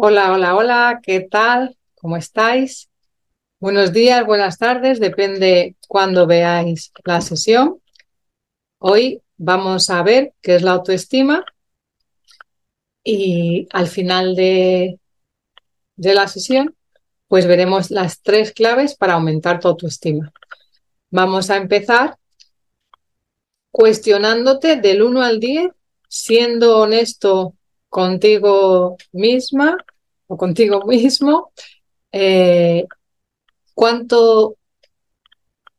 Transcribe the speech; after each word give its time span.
Hola, 0.00 0.32
hola, 0.32 0.54
hola, 0.54 1.00
¿qué 1.02 1.18
tal? 1.18 1.76
¿Cómo 1.96 2.16
estáis? 2.16 2.88
Buenos 3.58 3.92
días, 3.92 4.24
buenas 4.24 4.56
tardes, 4.56 5.00
depende 5.00 5.74
cuándo 5.88 6.24
veáis 6.24 6.92
la 7.04 7.20
sesión. 7.20 7.82
Hoy 8.78 9.22
vamos 9.38 9.90
a 9.90 10.00
ver 10.04 10.34
qué 10.40 10.54
es 10.54 10.62
la 10.62 10.70
autoestima 10.70 11.44
y 13.02 13.66
al 13.72 13.88
final 13.88 14.36
de, 14.36 15.00
de 15.96 16.14
la 16.14 16.28
sesión 16.28 16.76
pues 17.26 17.48
veremos 17.48 17.90
las 17.90 18.22
tres 18.22 18.52
claves 18.52 18.94
para 18.94 19.14
aumentar 19.14 19.58
tu 19.58 19.66
autoestima. 19.66 20.32
Vamos 21.10 21.50
a 21.50 21.56
empezar 21.56 22.16
cuestionándote 23.72 24.76
del 24.76 25.02
1 25.02 25.22
al 25.22 25.40
10, 25.40 25.72
siendo 26.08 26.78
honesto 26.78 27.57
contigo 27.88 28.96
misma 29.12 29.76
o 30.26 30.36
contigo 30.36 30.84
mismo, 30.86 31.52
eh, 32.12 32.86
¿cuánto 33.74 34.56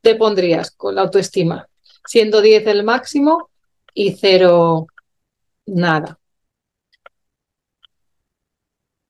te 0.02 0.16
pondrías 0.16 0.72
con 0.72 0.96
la 0.96 1.02
autoestima? 1.02 1.68
Siendo 2.06 2.42
10 2.42 2.66
el 2.68 2.84
máximo 2.84 3.50
y 3.94 4.14
0 4.14 4.88
nada. 5.68 6.20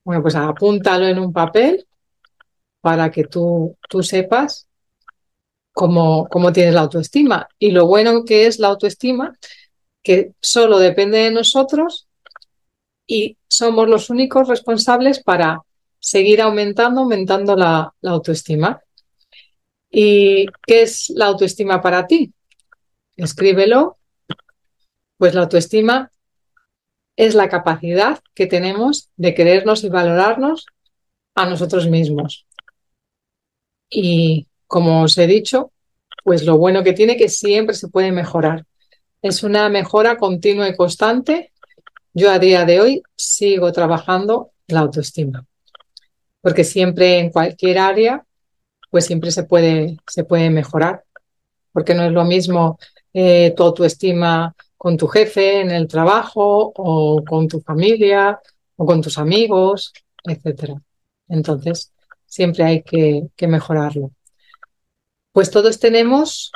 Bueno, 0.03 0.21
pues 0.21 0.35
apúntalo 0.35 1.05
en 1.07 1.19
un 1.19 1.31
papel 1.31 1.85
para 2.81 3.11
que 3.11 3.25
tú, 3.25 3.77
tú 3.89 4.01
sepas 4.03 4.67
cómo, 5.71 6.27
cómo 6.29 6.51
tienes 6.51 6.73
la 6.73 6.81
autoestima. 6.81 7.47
Y 7.57 7.71
lo 7.71 7.87
bueno 7.87 8.25
que 8.25 8.47
es 8.47 8.59
la 8.59 8.69
autoestima, 8.69 9.37
que 10.03 10.33
solo 10.41 10.79
depende 10.79 11.19
de 11.19 11.31
nosotros 11.31 12.08
y 13.11 13.37
somos 13.47 13.89
los 13.89 14.11
únicos 14.11 14.47
responsables 14.47 15.23
para 15.23 15.63
seguir 15.99 16.41
aumentando, 16.41 17.01
aumentando 17.01 17.55
la, 17.55 17.91
autoestima. 18.03 18.83
¿Y 19.89 20.45
qué 20.67 20.83
es 20.83 21.09
la 21.09 21.25
autoestima 21.25 21.81
para 21.81 22.05
ti? 22.05 22.31
Escríbelo. 23.17 23.97
Pues 25.17 25.33
la 25.33 25.41
autoestima 25.41 26.11
es 27.15 27.33
la 27.33 27.49
capacidad 27.49 28.19
que 28.35 28.45
tenemos 28.45 29.09
de 29.17 29.33
querernos 29.33 29.83
y 29.83 29.89
valorarnos 29.89 30.67
a 31.33 31.47
nosotros 31.49 31.89
mismos. 31.89 32.45
Y 33.89 34.47
como 34.67 35.01
os 35.01 35.17
he 35.17 35.25
dicho, 35.25 35.71
pues 36.23 36.45
lo 36.45 36.59
bueno 36.59 36.83
que 36.83 36.93
tiene 36.93 37.17
que 37.17 37.27
siempre 37.27 37.73
se 37.73 37.87
puede 37.87 38.11
mejorar. 38.11 38.65
Es 39.23 39.41
una 39.41 39.67
mejora 39.67 40.15
continua 40.17 40.69
y 40.69 40.75
constante. 40.75 41.51
Yo 42.13 42.31
a 42.31 42.39
día 42.39 42.65
de 42.65 42.81
hoy 42.81 43.03
sigo 43.15 43.71
trabajando 43.71 44.51
la 44.67 44.79
autoestima, 44.81 45.45
porque 46.41 46.63
siempre 46.63 47.19
en 47.19 47.29
cualquier 47.29 47.77
área, 47.77 48.25
pues 48.89 49.05
siempre 49.05 49.31
se 49.31 49.43
puede, 49.43 49.97
se 50.07 50.23
puede 50.23 50.49
mejorar, 50.49 51.03
porque 51.71 51.93
no 51.93 52.03
es 52.03 52.11
lo 52.11 52.25
mismo 52.25 52.79
eh, 53.13 53.53
tu 53.55 53.63
autoestima 53.63 54.55
con 54.75 54.97
tu 54.97 55.07
jefe 55.07 55.61
en 55.61 55.71
el 55.71 55.87
trabajo 55.87 56.73
o 56.75 57.23
con 57.23 57.47
tu 57.47 57.61
familia 57.61 58.39
o 58.75 58.85
con 58.85 59.01
tus 59.01 59.17
amigos, 59.19 59.93
etc. 60.23 60.79
Entonces, 61.27 61.91
siempre 62.25 62.63
hay 62.63 62.81
que, 62.81 63.27
que 63.35 63.47
mejorarlo. 63.47 64.11
Pues 65.31 65.51
todos 65.51 65.79
tenemos, 65.79 66.51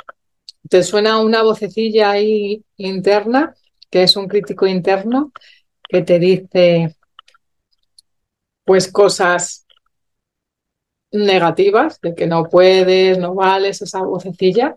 te 0.68 0.82
suena 0.82 1.20
una 1.20 1.42
vocecilla 1.42 2.10
ahí 2.10 2.64
interna, 2.76 3.54
que 3.94 4.02
es 4.02 4.16
un 4.16 4.26
crítico 4.26 4.66
interno, 4.66 5.30
que 5.88 6.02
te 6.02 6.18
dice 6.18 6.96
pues 8.64 8.90
cosas 8.90 9.66
negativas, 11.12 12.00
de 12.00 12.16
que 12.16 12.26
no 12.26 12.48
puedes, 12.48 13.18
no 13.18 13.36
vales, 13.36 13.82
esa 13.82 14.02
vocecilla, 14.02 14.74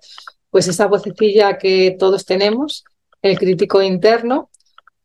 pues 0.51 0.67
esa 0.67 0.85
vocecilla 0.85 1.57
que 1.57 1.95
todos 1.97 2.25
tenemos, 2.25 2.83
el 3.23 3.39
crítico 3.39 3.81
interno, 3.81 4.51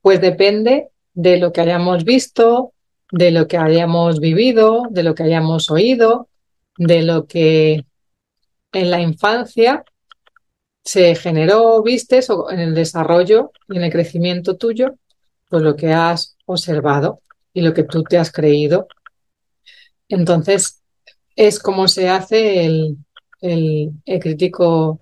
pues 0.03 0.21
depende 0.21 0.91
de 1.15 1.39
lo 1.39 1.51
que 1.51 1.63
hayamos 1.63 2.05
visto, 2.05 2.75
de 3.11 3.31
lo 3.31 3.49
que 3.49 3.57
hayamos 3.57 4.21
vivido, 4.21 4.89
de 4.91 5.05
lo 5.05 5.15
que 5.15 5.23
hayamos 5.23 5.71
oído, 5.71 6.29
de 6.77 7.01
lo 7.01 7.27
que 7.27 7.87
en 8.73 8.91
la 8.91 9.01
infancia 9.01 9.87
se 10.85 11.15
generó, 11.15 11.83
vistes, 11.83 12.29
en 12.51 12.61
el 12.61 12.75
desarrollo 12.75 13.53
y 13.69 13.77
en 13.77 13.85
el 13.85 13.93
crecimiento 13.93 14.57
tuyo, 14.57 14.97
pues 15.49 15.63
lo 15.63 15.77
que 15.77 15.93
has 15.93 16.37
observado 16.47 17.21
y 17.53 17.61
lo 17.61 17.73
que 17.75 17.85
tú 17.85 18.03
te 18.03 18.19
has 18.19 18.33
creído. 18.33 18.87
Entonces, 20.09 20.83
es 21.37 21.59
como 21.59 21.89
se 21.89 22.09
hace 22.09 22.65
el, 22.65 22.97
el, 23.41 23.91
el 24.05 24.21
crítico 24.21 25.01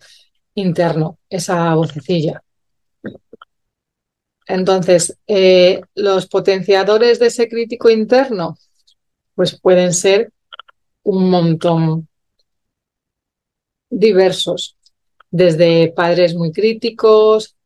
interno, 0.55 1.19
esa 1.29 1.75
vocecilla. 1.75 2.43
Entonces, 4.47 5.17
eh, 5.27 5.81
los 5.95 6.27
potenciadores 6.27 7.19
de 7.21 7.29
ese 7.29 7.49
crítico 7.49 7.89
interno, 7.89 8.59
pues 9.35 9.59
pueden 9.61 9.95
ser 9.95 10.33
un 11.05 11.31
montón 11.31 12.09
diversos, 13.89 14.77
desde 15.31 15.93
padres 15.93 16.35
muy 16.35 16.53
críticos, 16.53 17.57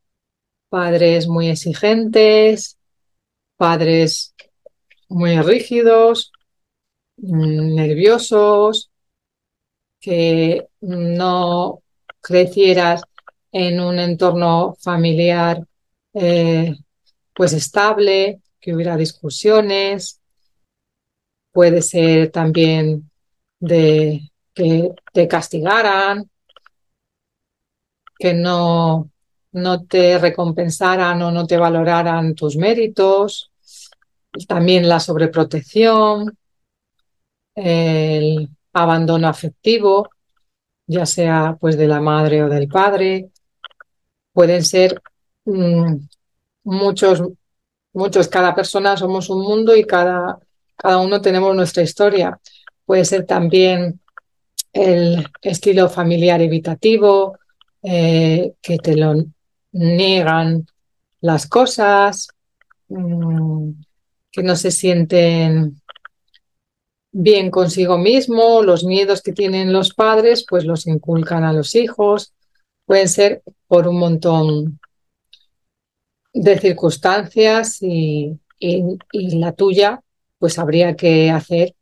padres 0.69 1.27
muy 1.27 1.49
exigentes, 1.49 2.77
padres 3.57 4.35
muy 5.09 5.39
rígidos, 5.41 6.31
mm, 7.17 7.75
nerviosos, 7.75 8.91
que 9.99 10.67
no 10.81 11.81
crecieras 12.21 13.01
en 13.51 13.79
un 13.79 13.99
entorno 13.99 14.75
familiar 14.79 15.65
eh, 16.13 16.75
pues 17.33 17.53
estable, 17.53 18.41
que 18.59 18.73
hubiera 18.73 18.97
discusiones, 18.97 20.21
puede 21.51 21.81
ser 21.81 22.31
también 22.31 23.09
de 23.59 24.31
que 24.53 24.91
te 25.13 25.27
castigaran, 25.27 26.29
que 28.17 28.33
no, 28.33 29.09
no 29.53 29.83
te 29.85 30.17
recompensaran 30.17 31.21
o 31.21 31.31
no 31.31 31.45
te 31.47 31.57
valoraran 31.57 32.35
tus 32.35 32.57
méritos, 32.57 33.51
también 34.47 34.87
la 34.87 34.99
sobreprotección, 34.99 36.37
el 37.55 38.49
abandono 38.73 39.27
afectivo, 39.27 40.09
ya 40.87 41.05
sea 41.05 41.57
pues 41.59 41.77
de 41.77 41.87
la 41.87 42.01
madre 42.01 42.43
o 42.43 42.49
del 42.49 42.67
padre, 42.67 43.29
pueden 44.33 44.63
ser 44.63 45.01
Mm, 45.45 46.07
muchos, 46.63 47.21
muchos, 47.93 48.27
cada 48.27 48.55
persona 48.55 48.97
somos 48.97 49.29
un 49.29 49.43
mundo 49.43 49.75
y 49.75 49.85
cada, 49.85 50.39
cada 50.75 50.97
uno 50.99 51.21
tenemos 51.21 51.55
nuestra 51.55 51.83
historia. 51.83 52.39
Puede 52.85 53.05
ser 53.05 53.25
también 53.25 53.99
el 54.73 55.27
estilo 55.41 55.89
familiar 55.89 56.41
evitativo, 56.41 57.37
eh, 57.85 58.53
que 58.61 58.77
te 58.77 58.95
lo 58.95 59.13
niegan 59.71 60.65
las 61.21 61.47
cosas, 61.47 62.29
mm, 62.87 63.71
que 64.31 64.43
no 64.43 64.55
se 64.55 64.71
sienten 64.71 65.81
bien 67.11 67.49
consigo 67.49 67.97
mismo, 67.97 68.61
los 68.61 68.83
miedos 68.83 69.21
que 69.21 69.31
tienen 69.31 69.71
los 69.71 69.93
padres, 69.93 70.45
pues 70.49 70.65
los 70.65 70.85
inculcan 70.85 71.45
a 71.45 71.53
los 71.53 71.73
hijos. 71.75 72.33
Pueden 72.85 73.07
ser 73.07 73.41
por 73.67 73.87
un 73.87 73.99
montón 73.99 74.79
de 76.33 76.59
circunstancias 76.59 77.81
y, 77.81 78.37
la 79.11 79.53
tuya, 79.53 80.01
pues 80.39 80.59
habría 80.59 80.95
que 80.95 81.29
hacer, 81.29 81.75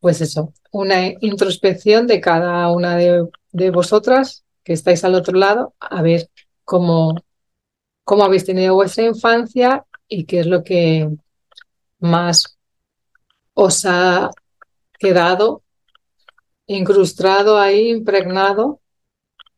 pues 0.00 0.20
eso, 0.20 0.52
una 0.72 1.06
introspección 1.20 2.06
de 2.06 2.20
cada 2.20 2.70
una 2.70 2.96
de, 2.96 3.70
vosotras 3.70 4.43
que 4.64 4.72
estáis 4.72 5.04
al 5.04 5.14
otro 5.14 5.38
lado, 5.38 5.74
a 5.78 6.02
ver 6.02 6.28
cómo, 6.64 7.14
cómo 8.04 8.24
habéis 8.24 8.44
tenido 8.44 8.74
vuestra 8.74 9.04
infancia 9.04 9.84
y 10.08 10.24
qué 10.24 10.40
es 10.40 10.46
lo 10.46 10.64
que 10.64 11.08
más 12.00 12.58
os 13.54 13.84
ha 13.84 14.30
quedado 14.98 15.62
incrustado 16.66 17.58
ahí, 17.58 17.90
impregnado 17.90 18.80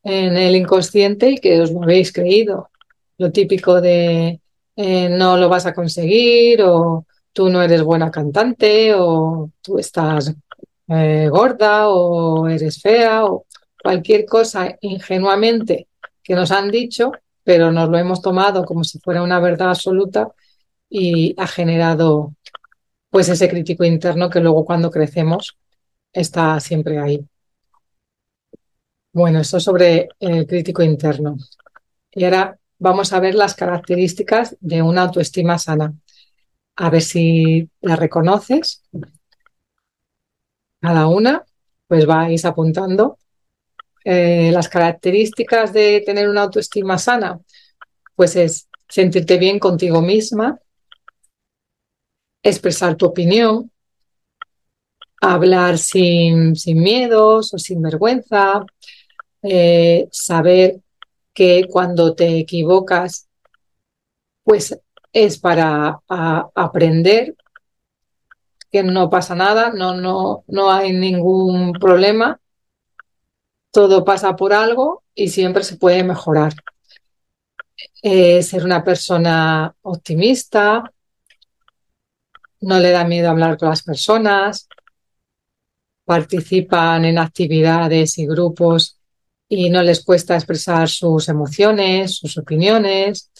en 0.02 0.36
el 0.36 0.56
inconsciente 0.56 1.30
y 1.30 1.38
que 1.38 1.60
os 1.60 1.70
lo 1.70 1.82
habéis 1.82 2.12
creído. 2.12 2.70
Lo 3.18 3.32
típico 3.32 3.80
de 3.80 4.40
eh, 4.76 5.08
no 5.08 5.36
lo 5.36 5.48
vas 5.48 5.66
a 5.66 5.74
conseguir 5.74 6.62
o 6.62 7.06
tú 7.32 7.48
no 7.48 7.62
eres 7.62 7.82
buena 7.82 8.10
cantante 8.10 8.94
o 8.94 9.50
tú 9.62 9.78
estás 9.78 10.34
eh, 10.88 11.28
gorda 11.30 11.88
o 11.88 12.48
eres 12.48 12.80
fea 12.80 13.24
cualquier 13.86 14.26
cosa 14.26 14.76
ingenuamente 14.80 15.86
que 16.20 16.34
nos 16.34 16.50
han 16.50 16.72
dicho, 16.72 17.12
pero 17.44 17.70
nos 17.70 17.88
lo 17.88 17.96
hemos 17.96 18.20
tomado 18.20 18.64
como 18.64 18.82
si 18.82 18.98
fuera 18.98 19.22
una 19.22 19.38
verdad 19.38 19.68
absoluta 19.68 20.26
y 20.90 21.36
ha 21.38 21.46
generado 21.46 22.34
pues 23.10 23.28
ese 23.28 23.48
crítico 23.48 23.84
interno 23.84 24.28
que 24.28 24.40
luego 24.40 24.64
cuando 24.64 24.90
crecemos 24.90 25.56
está 26.12 26.58
siempre 26.58 26.98
ahí. 26.98 27.24
Bueno, 29.12 29.38
esto 29.38 29.60
sobre 29.60 30.08
el 30.18 30.48
crítico 30.48 30.82
interno. 30.82 31.36
Y 32.10 32.24
ahora 32.24 32.58
vamos 32.80 33.12
a 33.12 33.20
ver 33.20 33.36
las 33.36 33.54
características 33.54 34.56
de 34.58 34.82
una 34.82 35.02
autoestima 35.02 35.58
sana. 35.58 35.94
A 36.74 36.90
ver 36.90 37.02
si 37.02 37.70
la 37.82 37.94
reconoces. 37.94 38.82
Cada 40.80 41.06
una, 41.06 41.44
pues 41.86 42.04
vais 42.04 42.44
apuntando. 42.44 43.16
Eh, 44.08 44.52
las 44.52 44.68
características 44.68 45.72
de 45.72 46.00
tener 46.06 46.28
una 46.28 46.42
autoestima 46.42 46.96
sana, 46.96 47.40
pues 48.14 48.36
es 48.36 48.68
sentirte 48.88 49.36
bien 49.36 49.58
contigo 49.58 50.00
misma, 50.00 50.60
expresar 52.40 52.94
tu 52.94 53.06
opinión, 53.06 53.72
hablar 55.20 55.76
sin, 55.78 56.54
sin 56.54 56.84
miedos 56.84 57.52
o 57.52 57.58
sin 57.58 57.82
vergüenza, 57.82 58.64
eh, 59.42 60.06
saber 60.12 60.76
que 61.34 61.66
cuando 61.68 62.14
te 62.14 62.38
equivocas, 62.38 63.28
pues 64.44 64.80
es 65.12 65.36
para 65.36 65.98
aprender, 66.54 67.34
que 68.70 68.84
no 68.84 69.10
pasa 69.10 69.34
nada, 69.34 69.72
no, 69.72 69.96
no, 69.96 70.44
no 70.46 70.70
hay 70.70 70.92
ningún 70.92 71.72
problema, 71.72 72.40
todo 73.76 74.06
pasa 74.06 74.34
por 74.36 74.54
algo 74.54 75.02
y 75.14 75.28
siempre 75.28 75.62
se 75.62 75.76
puede 75.76 76.02
mejorar. 76.02 76.54
Eh, 78.02 78.42
ser 78.42 78.64
una 78.64 78.82
persona 78.82 79.70
optimista, 79.82 80.90
no 82.62 82.80
le 82.80 82.90
da 82.90 83.04
miedo 83.04 83.28
hablar 83.28 83.58
con 83.58 83.68
las 83.68 83.82
personas, 83.82 84.66
participan 86.06 87.04
en 87.04 87.18
actividades 87.18 88.16
y 88.16 88.26
grupos 88.26 88.98
y 89.46 89.68
no 89.68 89.82
les 89.82 90.02
cuesta 90.02 90.36
expresar 90.36 90.88
sus 90.88 91.28
emociones, 91.28 92.16
sus 92.16 92.38
opiniones, 92.38 93.30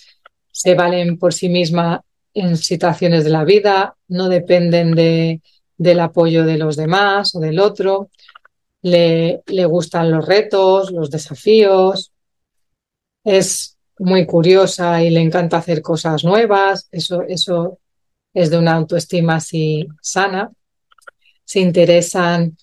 se 0.53 0.75
valen 0.75 1.19
por 1.19 1.33
sí 1.33 1.49
misma 1.49 2.03
en 2.35 2.59
situaciones 2.59 3.25
de 3.25 3.31
la 3.31 3.44
vida, 3.44 3.97
no 4.09 4.29
dependen 4.29 4.94
de, 4.94 5.41
del 5.79 6.00
apoyo 6.00 6.44
de 6.44 6.59
los 6.59 6.77
demás 6.77 7.35
o 7.35 7.41
del 7.41 7.59
otro, 7.59 8.11
le, 8.87 9.43
le 9.47 9.65
gustan 9.65 10.12
los 10.12 10.25
retos, 10.25 10.93
los 10.93 11.11
desafíos, 11.11 12.12
es 13.25 13.77
muy 13.99 14.25
curiosa 14.27 15.03
y 15.03 15.11
le 15.11 15.21
encanta 15.21 15.56
hacer 15.56 15.83
cosas 15.83 16.23
nuevas, 16.23 16.88
eso, 16.93 17.23
eso 17.23 17.79
es 18.33 18.50
de 18.50 18.59
una 18.59 18.75
autoestima 18.75 19.37
así 19.37 19.88
sana, 20.00 20.53
se 21.44 21.59
interesan 21.59 22.56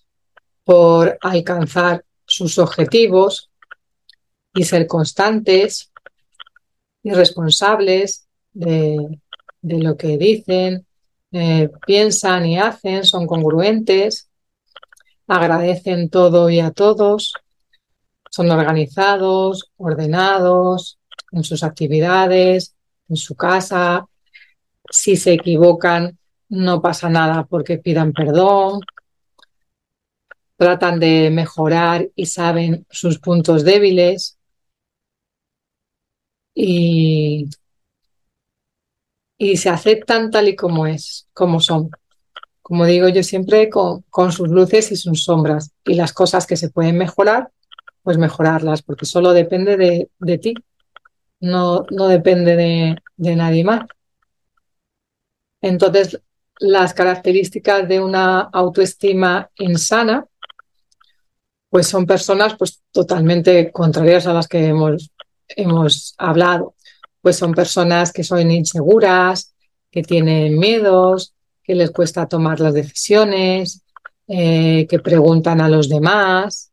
por 0.63 1.17
alcanzar 1.21 2.05
sus 2.25 2.57
objetivos 2.57 3.49
y 4.53 4.63
ser 4.63 4.87
constantes 4.87 5.91
y 7.03 7.11
responsables 7.11 8.29
de, 8.53 9.19
lo 9.61 9.97
que 9.97 10.17
dicen, 10.17 10.85
eh, 11.33 11.69
piensan 11.85 12.45
y 12.45 12.57
hacen, 12.57 13.03
son 13.03 13.27
congruentes, 13.27 14.29
agradecen 15.27 16.09
todo 16.09 16.49
y 16.49 16.59
a 16.59 16.71
todos, 16.71 17.33
son 18.29 18.51
organizados, 18.51 19.71
ordenados 19.77 20.99
en 21.31 21.43
sus 21.43 21.63
actividades, 21.63 22.75
en 23.09 23.15
su 23.15 23.35
casa. 23.35 24.07
Si 24.89 25.15
se 25.17 25.33
equivocan, 25.33 26.17
no 26.49 26.81
pasa 26.81 27.09
nada 27.09 27.45
porque 27.45 27.77
pidan 27.77 28.13
perdón, 28.13 28.81
tratan 30.57 30.99
de 30.99 31.29
mejorar 31.31 32.09
y 32.15 32.25
saben 32.27 32.85
sus 32.89 33.19
puntos 33.19 33.63
débiles 33.63 34.37
y, 36.55 37.49
y 39.37 39.57
se 39.57 39.69
aceptan 39.69 40.31
tal 40.31 40.47
y 40.49 40.55
como 40.55 40.87
es, 40.87 41.27
como 41.33 41.59
son. 41.59 41.89
Como 42.63 42.85
digo 42.85 43.07
yo 43.09 43.21
siempre, 43.21 43.69
con, 43.69 44.31
sus 44.31 44.49
luces 44.49 44.91
y 44.91 44.95
sus 44.95 45.23
sombras. 45.23 45.71
Y 45.85 45.93
las 45.93 46.13
cosas 46.13 46.47
que 46.47 46.57
se 46.57 46.69
pueden 46.69 46.97
mejorar, 46.97 47.51
pues 48.01 48.17
mejorarlas, 48.17 48.81
porque 48.81 49.05
solo 49.05 49.33
depende 49.33 49.77
de, 49.77 50.09
de 50.17 50.37
ti, 50.39 50.55
no, 51.39 51.85
no 51.91 52.07
depende 52.07 52.55
de, 52.55 52.95
de 53.17 53.35
nadie 53.35 53.63
más. 53.63 53.85
Entonces, 55.61 56.19
las 56.59 56.93
características 56.93 57.87
de 57.87 57.99
una 57.99 58.39
autoestima 58.41 59.49
insana 59.57 60.25
pues 61.73 61.87
son 61.87 62.05
personas 62.05 62.55
pues 62.55 62.83
totalmente 62.91 63.71
contrarias 63.71 64.27
a 64.27 64.33
las 64.33 64.47
que 64.47 64.67
hemos, 64.67 65.09
hemos 65.47 66.13
hablado. 66.19 66.75
Pues 67.19 67.35
son 67.35 67.55
personas 67.55 68.13
que 68.13 68.23
son 68.23 68.51
inseguras, 68.51 69.55
que 69.89 70.03
tienen 70.03 70.59
miedos, 70.59 71.32
que 71.63 71.75
les 71.75 71.91
cuesta 71.91 72.27
tomar 72.27 72.59
las 72.59 72.73
decisiones, 72.73 73.83
eh, 74.27 74.85
que 74.89 74.99
preguntan 74.99 75.61
a 75.61 75.69
los 75.69 75.89
demás 75.89 76.71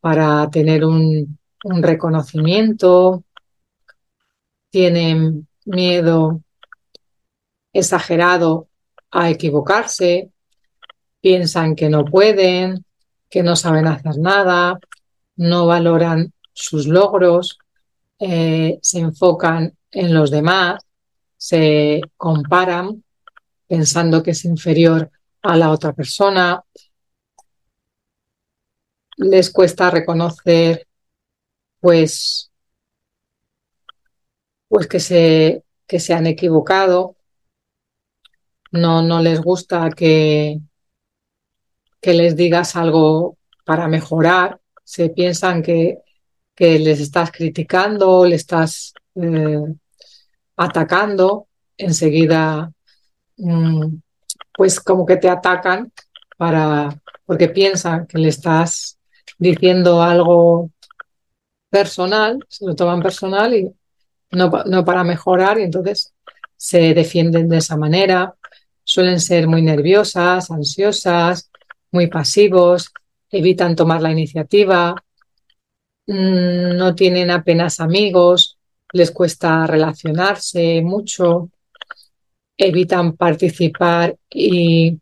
para 0.00 0.48
tener 0.50 0.84
un, 0.84 1.38
reconocimiento, 1.68 3.24
tienen 4.70 5.48
miedo 5.64 6.42
exagerado 7.72 8.68
a 9.10 9.30
equivocarse, 9.30 10.30
piensan 11.20 11.74
que 11.74 11.88
no 11.88 12.04
pueden, 12.04 12.84
que 13.28 13.42
no 13.42 13.56
saben 13.56 13.88
hacer 13.88 14.18
nada, 14.18 14.78
no 15.34 15.66
valoran 15.66 16.32
sus 16.52 16.86
logros, 16.86 17.58
eh, 18.20 18.78
se 18.80 19.00
enfocan 19.00 19.76
en 19.90 20.14
los 20.14 20.30
demás, 20.30 20.84
se 21.36 22.00
comparan 22.16 23.02
pensando 23.66 24.22
que 24.22 24.32
es 24.32 24.44
inferior 24.44 25.10
a 25.42 25.56
la 25.56 25.70
otra 25.70 25.92
persona, 25.92 26.62
les 29.16 29.50
cuesta 29.50 29.90
reconocer 29.90 30.86
pues, 31.80 32.50
pues 34.68 34.86
que, 34.86 35.00
se, 35.00 35.64
que 35.86 36.00
se 36.00 36.14
han 36.14 36.26
equivocado, 36.26 37.16
no, 38.72 39.02
no 39.02 39.22
les 39.22 39.40
gusta 39.40 39.88
que, 39.90 40.58
que 42.00 42.14
les 42.14 42.36
digas 42.36 42.76
algo 42.76 43.38
para 43.64 43.88
mejorar, 43.88 44.60
se 44.84 45.10
piensan 45.10 45.62
que, 45.62 45.98
que 46.54 46.78
les 46.78 47.00
estás 47.00 47.30
criticando, 47.30 48.24
le 48.24 48.36
estás 48.36 48.94
eh, 49.16 49.62
atacando, 50.56 51.48
enseguida 51.76 52.72
pues 54.56 54.80
como 54.80 55.04
que 55.04 55.16
te 55.16 55.28
atacan 55.28 55.92
para 56.36 57.00
porque 57.26 57.48
piensan 57.48 58.06
que 58.06 58.18
le 58.18 58.28
estás 58.28 58.98
diciendo 59.38 60.02
algo 60.02 60.70
personal, 61.68 62.38
se 62.48 62.64
lo 62.64 62.74
toman 62.74 63.02
personal 63.02 63.54
y 63.54 63.70
no, 64.30 64.50
no 64.64 64.84
para 64.84 65.04
mejorar 65.04 65.58
y 65.58 65.64
entonces 65.64 66.14
se 66.56 66.94
defienden 66.94 67.48
de 67.48 67.58
esa 67.58 67.76
manera, 67.76 68.34
suelen 68.84 69.20
ser 69.20 69.46
muy 69.48 69.62
nerviosas, 69.62 70.50
ansiosas, 70.50 71.50
muy 71.90 72.06
pasivos, 72.06 72.92
evitan 73.30 73.76
tomar 73.76 74.00
la 74.00 74.12
iniciativa, 74.12 74.94
mm, 76.06 76.76
no 76.76 76.94
tienen 76.94 77.30
apenas 77.30 77.80
amigos, 77.80 78.58
les 78.92 79.10
cuesta 79.10 79.66
relacionarse 79.66 80.80
mucho, 80.82 81.50
evitan 82.58 83.16
participar 83.16 84.16
y, 84.30 84.98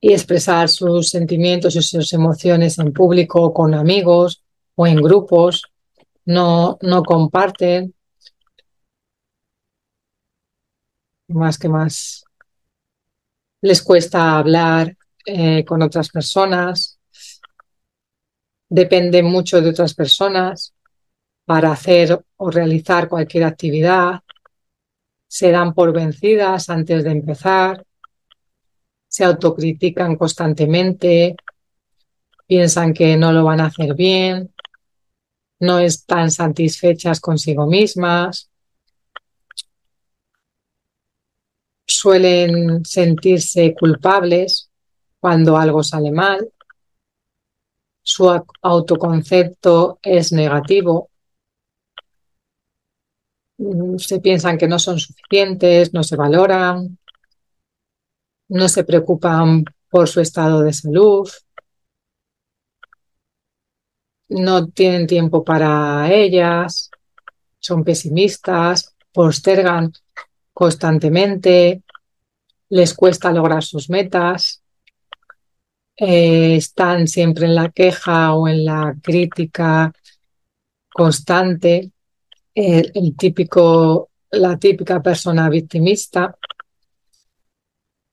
y 0.00 0.12
expresar 0.12 0.68
sus 0.68 1.10
sentimientos 1.10 1.76
y 1.76 1.82
sus 1.82 2.12
emociones 2.12 2.78
en 2.78 2.92
público 2.92 3.52
con 3.52 3.74
amigos 3.74 4.42
o 4.74 4.86
en 4.86 4.96
grupos, 4.96 5.64
no, 6.24 6.78
no 6.82 7.02
comparten. 7.02 7.94
más 11.28 11.58
que 11.58 11.68
más 11.68 12.24
les 13.62 13.82
cuesta 13.82 14.38
hablar 14.38 14.96
eh, 15.26 15.64
con 15.64 15.82
otras 15.82 16.08
personas, 16.08 16.98
dependen 18.68 19.26
mucho 19.26 19.60
de 19.60 19.70
otras 19.70 19.94
personas 19.94 20.74
para 21.44 21.72
hacer 21.72 22.24
o 22.36 22.50
realizar 22.50 23.08
cualquier 23.08 23.44
actividad, 23.44 24.20
se 25.30 25.52
dan 25.52 25.74
por 25.74 25.92
vencidas 25.92 26.68
antes 26.70 27.04
de 27.04 27.12
empezar, 27.12 27.86
se 29.06 29.22
autocritican 29.24 30.16
constantemente, 30.16 31.36
piensan 32.48 32.92
que 32.92 33.16
no 33.16 33.32
lo 33.32 33.44
van 33.44 33.60
a 33.60 33.66
hacer 33.66 33.94
bien, 33.94 34.52
no 35.60 35.78
están 35.78 36.32
satisfechas 36.32 37.20
consigo 37.20 37.66
mismas, 37.66 38.50
suelen 41.86 42.84
sentirse 42.84 43.72
culpables 43.78 44.68
cuando 45.20 45.56
algo 45.56 45.84
sale 45.84 46.10
mal, 46.10 46.50
su 48.02 48.28
autoconcepto 48.62 50.00
es 50.02 50.32
negativo, 50.32 51.09
se 53.98 54.20
piensan 54.20 54.58
que 54.58 54.68
no 54.68 54.78
son 54.78 54.98
suficientes, 54.98 55.92
no 55.92 56.02
se 56.02 56.16
valoran, 56.16 56.98
no 58.48 58.68
se 58.68 58.84
preocupan 58.84 59.64
por 59.88 60.08
su 60.08 60.20
estado 60.20 60.62
de 60.62 60.72
salud, 60.72 61.28
no 64.28 64.68
tienen 64.68 65.06
tiempo 65.06 65.44
para 65.44 66.12
ellas, 66.12 66.90
son 67.58 67.84
pesimistas, 67.84 68.94
postergan 69.12 69.92
constantemente, 70.52 71.82
les 72.70 72.94
cuesta 72.94 73.32
lograr 73.32 73.62
sus 73.62 73.90
metas, 73.90 74.62
eh, 75.96 76.56
están 76.56 77.08
siempre 77.08 77.46
en 77.46 77.54
la 77.54 77.70
queja 77.70 78.34
o 78.34 78.48
en 78.48 78.64
la 78.64 78.94
crítica 79.02 79.92
constante, 80.92 81.92
el 82.54 83.16
típico, 83.16 84.10
la 84.30 84.58
típica 84.58 85.02
persona 85.02 85.48
victimista, 85.48 86.36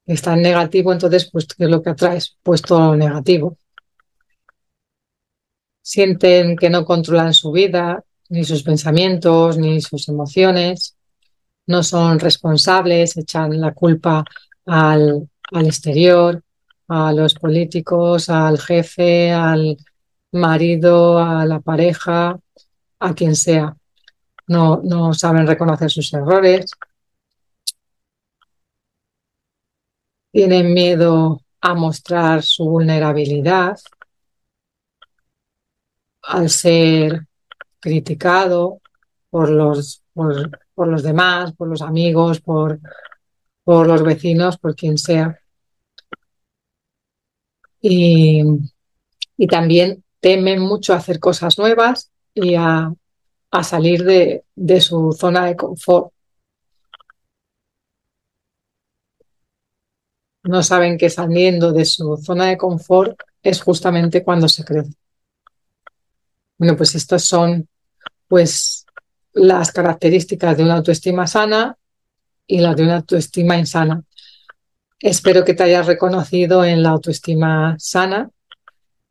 está 0.05 0.33
en 0.33 0.41
negativo, 0.41 0.93
entonces, 0.93 1.29
pues, 1.31 1.45
¿qué 1.47 1.65
es 1.65 1.69
lo 1.69 1.81
que 1.81 1.89
atraes? 1.89 2.37
Pues 2.43 2.61
todo 2.61 2.95
negativo 2.95 3.57
sienten 5.87 6.57
que 6.57 6.69
no 6.69 6.83
controlan 6.83 7.33
su 7.33 7.49
vida, 7.53 8.03
ni 8.27 8.43
sus 8.43 8.61
pensamientos, 8.61 9.57
ni 9.57 9.79
sus 9.79 10.09
emociones, 10.09 10.97
no 11.65 11.81
son 11.81 12.19
responsables, 12.19 13.15
echan 13.15 13.61
la 13.61 13.73
culpa 13.73 14.25
al, 14.65 15.29
exterior, 15.53 16.43
a 16.89 17.13
los 17.13 17.35
políticos, 17.35 18.27
al 18.27 18.59
jefe, 18.59 19.31
al 19.31 19.77
marido, 20.33 21.19
a 21.19 21.45
la 21.45 21.61
pareja, 21.61 22.37
a 22.99 23.13
quien 23.13 23.37
sea. 23.37 23.73
No, 24.47 24.81
no 24.83 25.13
saben 25.13 25.47
reconocer 25.47 25.91
sus 25.91 26.13
errores. 26.13 26.71
Tienen 30.31 30.73
miedo 30.73 31.41
a 31.61 31.73
mostrar 31.73 32.43
su 32.43 32.65
vulnerabilidad 32.65 33.77
al 36.21 36.49
ser 36.49 37.27
criticado 37.79 38.81
por 39.29 39.49
los, 39.49 40.03
por, 40.13 40.87
los 40.87 41.03
demás, 41.03 41.53
por 41.53 41.67
los 41.67 41.81
amigos, 41.81 42.41
por, 42.41 42.79
por 43.63 43.87
los 43.87 44.03
vecinos, 44.03 44.57
por 44.57 44.75
quien 44.75 44.97
sea. 44.97 45.39
Y, 47.81 48.43
también 49.49 50.03
temen 50.19 50.59
mucho 50.59 50.93
hacer 50.93 51.19
cosas 51.19 51.57
nuevas 51.59 52.11
y 52.33 52.55
a, 52.55 52.91
salir 53.63 54.03
de, 54.03 54.43
de, 54.55 54.81
su 54.81 55.13
zona 55.13 55.45
de 55.45 55.55
confort. 55.55 56.11
No 60.43 60.63
saben 60.63 60.97
que 60.97 61.09
saliendo 61.09 61.71
de 61.73 61.85
su 61.85 62.17
zona 62.17 62.45
de 62.45 62.57
confort 62.57 63.19
es 63.41 63.61
justamente 63.61 64.23
cuando 64.23 64.47
se 64.47 64.63
crece. 64.63 64.93
Bueno, 66.57 66.75
pues 66.75 66.95
estas 66.95 67.23
son 67.23 67.67
pues 68.27 68.85
las 69.33 69.71
características 69.71 70.57
de 70.57 70.63
una 70.63 70.75
autoestima 70.77 71.27
sana 71.27 71.77
y 72.47 72.59
las 72.59 72.75
de 72.75 72.83
una 72.83 72.97
autoestima 72.97 73.57
insana. 73.57 74.03
Espero 74.99 75.45
que 75.45 75.53
te 75.53 75.63
hayas 75.63 75.85
reconocido 75.85 76.65
en 76.65 76.81
la 76.81 76.89
autoestima 76.89 77.75
sana 77.77 78.31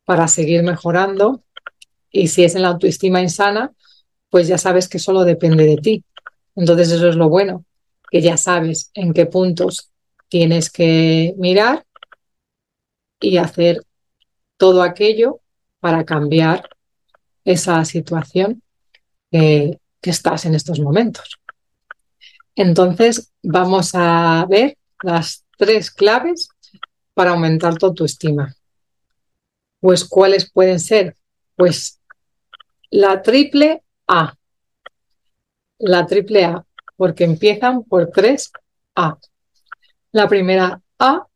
para 0.03 0.27
seguir 0.27 0.63
mejorando 0.63 1.43
y 2.11 2.27
si 2.27 2.43
es 2.43 2.55
en 2.55 2.63
la 2.63 2.69
autoestima 2.69 3.21
insana, 3.21 3.71
pues 4.29 4.47
ya 4.47 4.57
sabes 4.57 4.87
que 4.87 4.99
solo 4.99 5.23
depende 5.23 5.65
de 5.65 5.77
ti. 5.77 6.03
Entonces 6.55 6.91
eso 6.91 7.07
es 7.07 7.15
lo 7.15 7.29
bueno, 7.29 7.65
que 8.09 8.21
ya 8.21 8.37
sabes 8.37 8.91
en 8.93 9.13
qué 9.13 9.25
puntos 9.25 9.91
tienes 10.27 10.69
que 10.69 11.33
mirar 11.37 11.85
y 13.19 13.37
hacer 13.37 13.83
todo 14.57 14.83
aquello 14.83 15.39
para 15.79 16.03
cambiar 16.03 16.69
esa 17.45 17.85
situación 17.85 18.61
que 19.29 19.79
estás 20.01 20.45
en 20.45 20.55
estos 20.55 20.79
momentos. 20.79 21.39
Entonces, 22.55 23.31
vamos 23.43 23.91
a 23.93 24.45
ver 24.49 24.77
las 25.03 25.45
tres 25.57 25.91
claves 25.91 26.49
para 27.13 27.31
aumentar 27.31 27.77
tu 27.77 27.85
autoestima. 27.85 28.55
Pues, 29.79 30.03
¿cuáles 30.05 30.51
pueden 30.51 30.79
ser? 30.79 31.15
Pues 31.55 32.01
la 32.89 33.21
triple 33.21 33.83
A. 34.07 34.35
La 35.79 36.05
triple 36.05 36.45
A, 36.45 36.65
porque 36.95 37.23
empiezan 37.23 37.83
por 37.83 38.09
tres 38.09 38.51
A. 38.95 39.17
La 40.11 40.27
primera 40.27 40.81
A 40.99 41.27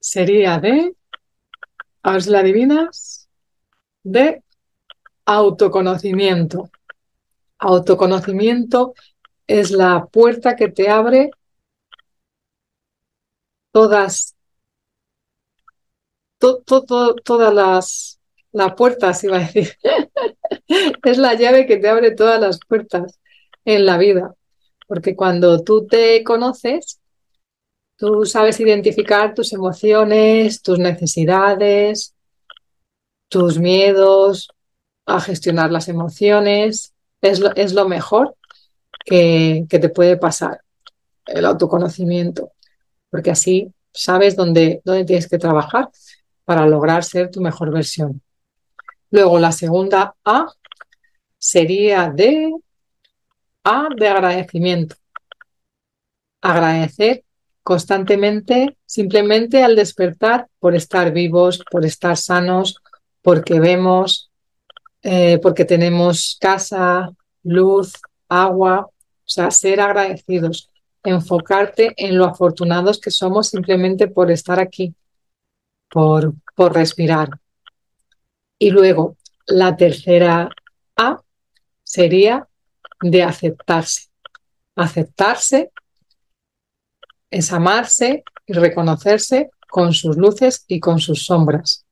sería 0.00 0.58
de, 0.58 0.94
a 2.02 2.18
la 2.18 2.38
adivinas, 2.38 3.28
de 4.02 4.42
Autoconocimiento. 5.26 6.70
Autoconocimiento 7.58 8.94
es 9.46 9.70
la 9.72 10.06
puerta 10.06 10.56
que 10.56 10.68
te 10.68 10.88
abre 10.88 11.30
todas, 13.72 14.34
todas 16.38 17.54
las, 17.54 18.17
las 18.52 18.74
puertas, 18.74 19.22
iba 19.24 19.36
a 19.36 19.40
decir. 19.40 19.76
es 21.04 21.18
la 21.18 21.34
llave 21.34 21.66
que 21.66 21.76
te 21.76 21.88
abre 21.88 22.12
todas 22.12 22.40
las 22.40 22.58
puertas 22.66 23.18
en 23.64 23.86
la 23.86 23.98
vida. 23.98 24.34
Porque 24.86 25.14
cuando 25.14 25.62
tú 25.62 25.86
te 25.86 26.24
conoces, 26.24 27.00
tú 27.96 28.24
sabes 28.24 28.58
identificar 28.60 29.34
tus 29.34 29.52
emociones, 29.52 30.62
tus 30.62 30.78
necesidades, 30.78 32.14
tus 33.28 33.58
miedos, 33.58 34.48
a 35.06 35.20
gestionar 35.20 35.70
las 35.70 35.88
emociones, 35.88 36.94
es 37.20 37.40
lo, 37.40 37.54
es 37.56 37.72
lo 37.72 37.88
mejor 37.88 38.36
que, 39.04 39.66
te 39.68 39.88
puede 39.88 40.16
pasar, 40.16 40.60
el 41.26 41.44
autoconocimiento, 41.44 42.52
porque 43.10 43.30
así 43.30 43.72
sabes 43.92 44.36
dónde, 44.36 44.82
dónde 44.84 45.04
tienes 45.04 45.28
que 45.28 45.38
trabajar 45.38 45.88
para 46.44 46.66
lograr 46.66 47.04
ser 47.04 47.30
tu 47.30 47.40
mejor 47.40 47.72
versión. 47.72 48.22
Luego 49.10 49.38
la 49.38 49.52
segunda 49.52 50.14
A 50.24 50.52
sería 51.38 52.10
de 52.10 52.52
A 53.64 53.88
de 53.96 54.08
agradecimiento. 54.08 54.96
Agradecer 56.40 57.24
constantemente, 57.62 58.78
simplemente 58.86 59.62
al 59.62 59.76
despertar 59.76 60.48
por 60.58 60.74
estar 60.74 61.12
vivos, 61.12 61.62
por 61.70 61.84
estar 61.84 62.16
sanos, 62.16 62.76
porque 63.22 63.60
vemos, 63.60 64.30
eh, 65.02 65.38
porque 65.42 65.64
tenemos 65.64 66.38
casa, 66.40 67.10
luz, 67.42 67.92
agua, 68.28 68.86
o 68.86 69.28
sea, 69.30 69.50
ser 69.50 69.80
agradecidos, 69.80 70.70
enfocarte 71.04 71.92
en 71.96 72.16
lo 72.16 72.24
afortunados 72.24 73.00
que 73.00 73.10
somos 73.10 73.48
simplemente 73.48 74.08
por 74.08 74.30
estar 74.30 74.58
aquí, 74.60 74.94
por, 75.90 76.32
por 76.54 76.74
respirar. 76.74 77.28
Y 78.58 78.70
luego, 78.70 79.16
la 79.46 79.76
tercera 79.76 80.48
A 80.96 81.22
sería 81.82 82.48
de 83.00 83.22
aceptarse. 83.22 84.08
Aceptarse 84.74 85.70
es 87.30 87.52
amarse 87.52 88.24
y 88.46 88.52
reconocerse 88.52 89.50
con 89.68 89.92
sus 89.92 90.16
luces 90.16 90.64
y 90.66 90.80
con 90.80 90.98
sus 90.98 91.26
sombras. 91.26 91.84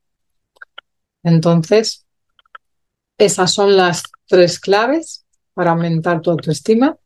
Entonces, 1.22 2.06
esas 3.18 3.52
son 3.52 3.76
las 3.76 4.02
tres 4.26 4.58
claves 4.58 5.24
para 5.54 5.72
aumentar 5.72 6.20
tu 6.20 6.30
autoestima. 6.30 6.96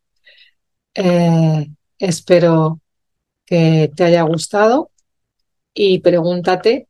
Eh, 0.95 1.67
Espero 2.01 2.81
que 3.45 3.93
te 3.95 4.05
haya 4.05 4.23
gustado 4.23 4.91
y 5.75 5.99
pregúntate 5.99 6.89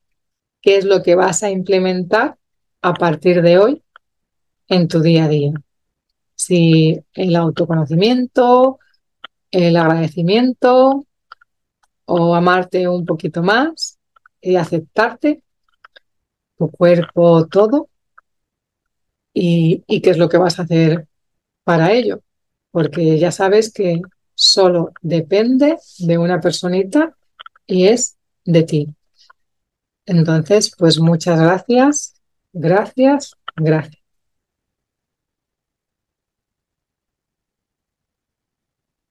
qué 0.62 0.76
es 0.76 0.84
lo 0.84 1.02
que 1.02 1.16
vas 1.16 1.42
a 1.42 1.50
implementar 1.50 2.36
a 2.82 2.94
partir 2.94 3.42
de 3.42 3.58
hoy 3.58 3.82
en 4.68 4.88
tu 4.88 5.00
día 5.00 5.24
a 5.24 5.28
día. 5.28 5.52
Si 6.34 6.98
el 7.14 7.36
autoconocimiento, 7.36 8.78
el 9.50 9.76
agradecimiento 9.76 11.04
o 12.06 12.34
amarte 12.34 12.88
un 12.88 13.04
poquito 13.04 13.42
más 13.42 13.98
y 14.40 14.56
aceptarte, 14.56 15.42
tu 16.56 16.70
cuerpo, 16.70 17.46
todo, 17.46 17.88
y, 19.32 19.84
y 19.86 20.00
qué 20.00 20.10
es 20.10 20.18
lo 20.18 20.28
que 20.28 20.38
vas 20.38 20.58
a 20.58 20.62
hacer 20.62 21.06
para 21.64 21.92
ello. 21.92 22.22
Porque 22.70 23.18
ya 23.18 23.32
sabes 23.32 23.72
que 23.72 24.00
solo 24.34 24.92
depende 25.02 25.76
de 25.98 26.18
una 26.18 26.40
personita 26.40 27.16
y 27.66 27.86
es 27.86 28.16
de 28.44 28.62
ti. 28.62 28.94
Entonces, 30.06 30.72
pues 30.76 30.98
muchas 30.98 31.38
gracias, 31.40 32.19
gracias, 32.52 33.36
gracias. 33.56 33.99